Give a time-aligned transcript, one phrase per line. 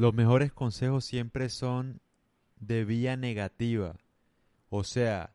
[0.00, 2.00] los mejores consejos siempre son
[2.58, 3.96] de vía negativa.
[4.70, 5.34] O sea,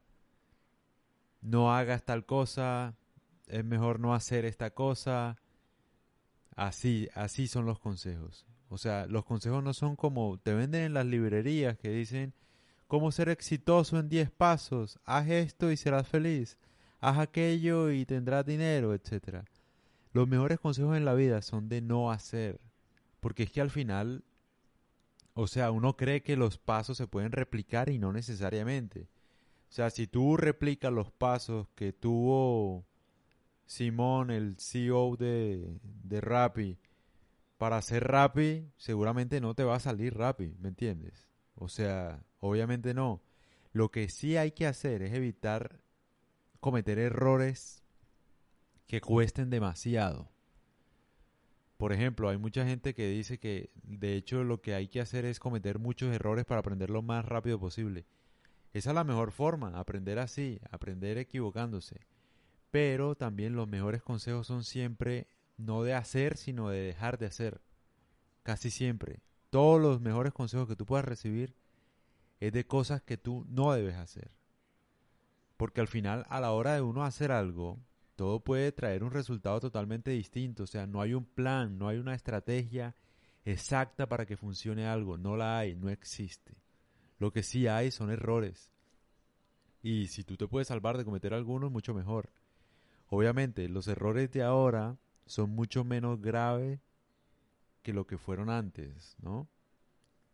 [1.39, 2.95] no hagas tal cosa,
[3.45, 5.37] es mejor no hacer esta cosa.
[6.55, 8.47] Así, así son los consejos.
[8.69, 12.33] O sea, los consejos no son como te venden en las librerías que dicen
[12.87, 16.57] cómo ser exitoso en 10 pasos, haz esto y serás feliz,
[17.01, 19.45] haz aquello y tendrás dinero, etcétera.
[20.11, 22.59] Los mejores consejos en la vida son de no hacer,
[23.19, 24.23] porque es que al final
[25.35, 29.09] o sea, uno cree que los pasos se pueden replicar y no necesariamente.
[29.69, 32.85] O sea, si tú replicas los pasos que tuvo
[33.65, 36.77] Simón, el CEO de, de Rappi,
[37.57, 41.27] para hacer Rappi, seguramente no te va a salir Rappi, ¿me entiendes?
[41.55, 43.21] O sea, obviamente no.
[43.73, 45.81] Lo que sí hay que hacer es evitar
[46.61, 47.83] cometer errores
[48.87, 50.31] que cuesten demasiado.
[51.77, 55.25] Por ejemplo, hay mucha gente que dice que de hecho lo que hay que hacer
[55.25, 58.05] es cometer muchos errores para aprender lo más rápido posible.
[58.73, 62.01] Esa es la mejor forma, aprender así, aprender equivocándose.
[62.71, 65.27] Pero también los mejores consejos son siempre
[65.57, 67.61] no de hacer, sino de dejar de hacer.
[68.43, 69.21] Casi siempre.
[69.49, 71.55] Todos los mejores consejos que tú puedas recibir
[72.39, 74.31] es de cosas que tú no debes hacer.
[75.57, 77.79] Porque al final, a la hora de uno hacer algo,
[78.15, 80.63] todo puede traer un resultado totalmente distinto.
[80.63, 82.95] O sea, no hay un plan, no hay una estrategia
[83.43, 85.17] exacta para que funcione algo.
[85.17, 86.55] No la hay, no existe.
[87.19, 88.71] Lo que sí hay son errores.
[89.83, 92.29] Y si tú te puedes salvar de cometer algunos, mucho mejor.
[93.07, 96.79] Obviamente, los errores de ahora son mucho menos graves
[97.83, 99.47] que lo que fueron antes, ¿no?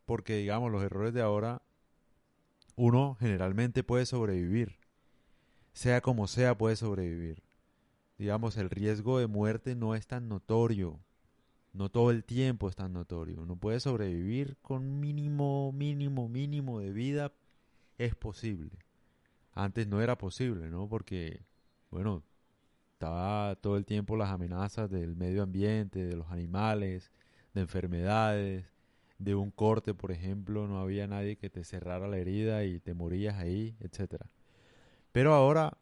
[0.06, 1.62] Porque, digamos, los errores de ahora,
[2.76, 4.78] uno generalmente puede sobrevivir.
[5.74, 7.44] Sea como sea, puede sobrevivir
[8.22, 11.00] digamos, el riesgo de muerte no es tan notorio.
[11.74, 13.42] No todo el tiempo es tan notorio.
[13.42, 17.34] Uno puede sobrevivir con mínimo, mínimo, mínimo de vida.
[17.98, 18.78] Es posible.
[19.54, 20.88] Antes no era posible, ¿no?
[20.88, 21.42] Porque,
[21.90, 22.22] bueno,
[22.94, 27.12] estaba todo el tiempo las amenazas del medio ambiente, de los animales,
[27.56, 28.72] de enfermedades,
[29.18, 32.94] de un corte, por ejemplo, no había nadie que te cerrara la herida y te
[32.94, 34.28] morías ahí, etcétera.
[35.12, 35.80] Pero ahora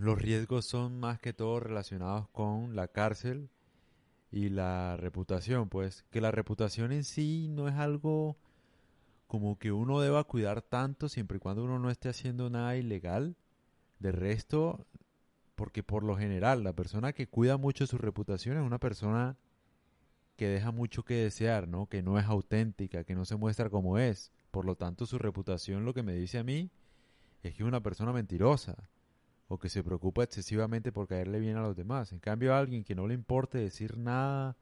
[0.00, 3.50] los riesgos son más que todo relacionados con la cárcel
[4.30, 8.36] y la reputación, pues que la reputación en sí no es algo
[9.26, 13.36] como que uno deba cuidar tanto siempre y cuando uno no esté haciendo nada ilegal.
[13.98, 14.86] De resto,
[15.54, 19.36] porque por lo general la persona que cuida mucho su reputación es una persona
[20.36, 21.86] que deja mucho que desear, ¿no?
[21.86, 24.32] Que no es auténtica, que no se muestra como es.
[24.50, 26.70] Por lo tanto, su reputación lo que me dice a mí
[27.42, 28.88] es que es una persona mentirosa
[29.52, 32.12] o que se preocupa excesivamente por caerle bien a los demás.
[32.12, 34.56] En cambio, alguien que no le importe decir nada,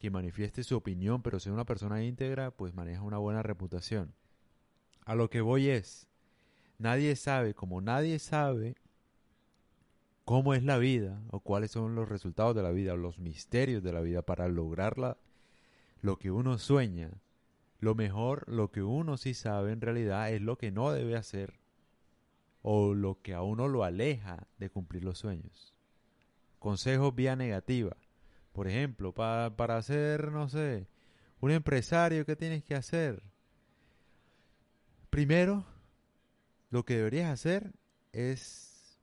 [0.00, 4.14] que manifieste su opinión, pero sea una persona íntegra, pues maneja una buena reputación.
[5.04, 6.08] A lo que voy es,
[6.76, 8.74] nadie sabe, como nadie sabe
[10.24, 13.84] cómo es la vida o cuáles son los resultados de la vida o los misterios
[13.84, 15.18] de la vida para lograrla,
[16.02, 17.12] lo que uno sueña,
[17.78, 21.60] lo mejor, lo que uno sí sabe en realidad es lo que no debe hacer
[22.68, 25.72] o lo que a uno lo aleja de cumplir los sueños.
[26.58, 27.96] Consejos vía negativa.
[28.52, 30.88] Por ejemplo, para, para ser, no sé,
[31.38, 33.22] un empresario, ¿qué tienes que hacer?
[35.10, 35.64] Primero,
[36.70, 37.72] lo que deberías hacer
[38.10, 38.98] es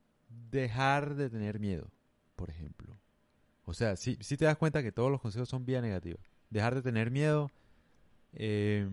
[0.50, 1.90] dejar de tener miedo,
[2.36, 2.98] por ejemplo.
[3.64, 6.18] O sea, si, si te das cuenta que todos los consejos son vía negativa.
[6.50, 7.50] Dejar de tener miedo,
[8.34, 8.90] eh,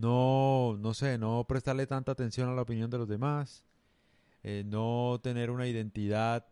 [0.00, 3.64] no, no sé, no prestarle tanta atención a la opinión de los demás,
[4.42, 6.46] eh, no tener una identidad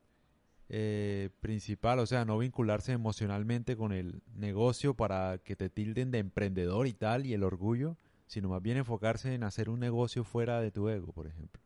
[0.69, 6.19] eh, principal, o sea, no vincularse emocionalmente con el negocio para que te tilden de
[6.19, 7.97] emprendedor y tal, y el orgullo,
[8.27, 11.63] sino más bien enfocarse en hacer un negocio fuera de tu ego, por ejemplo.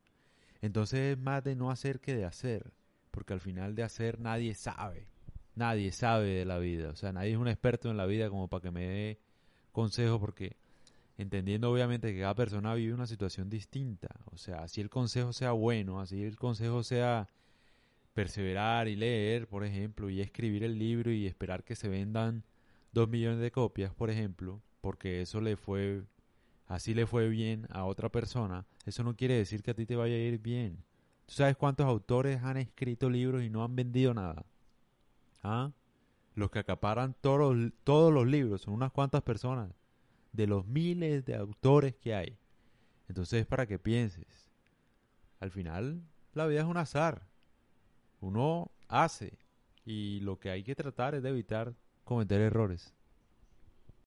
[0.61, 2.73] Entonces es más de no hacer que de hacer,
[3.11, 5.07] porque al final de hacer nadie sabe,
[5.55, 8.49] nadie sabe de la vida, o sea, nadie es un experto en la vida como
[8.49, 9.19] para que me dé
[9.73, 10.57] consejo, porque
[11.21, 14.09] entendiendo obviamente que cada persona vive una situación distinta.
[14.33, 17.29] O sea, así el consejo sea bueno, así el consejo sea
[18.15, 22.43] perseverar y leer, por ejemplo, y escribir el libro y esperar que se vendan
[22.93, 26.03] dos millones de copias, por ejemplo, porque eso le fue,
[26.67, 29.97] así le fue bien a otra persona, eso no quiere decir que a ti te
[29.97, 30.83] vaya a ir bien.
[31.27, 34.45] ¿Tú sabes cuántos autores han escrito libros y no han vendido nada?
[35.43, 35.71] ¿Ah?
[36.35, 39.71] Los que acaparan todos, todos los libros son unas cuantas personas
[40.33, 42.39] de los miles de autores que hay.
[43.09, 44.51] Entonces, para que pienses,
[45.41, 47.27] al final la vida es un azar.
[48.21, 49.39] Uno hace
[49.85, 51.75] y lo que hay que tratar es de evitar
[52.05, 52.95] cometer errores.